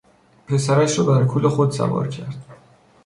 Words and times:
پسرش 0.47 0.99
را 0.99 1.05
بر 1.05 1.25
کول 1.25 1.47
خود 1.47 1.71
سوار 1.71 2.07
کرد. 2.07 2.45